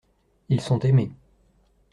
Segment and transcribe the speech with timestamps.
[0.49, 1.11] Ils sont aimés.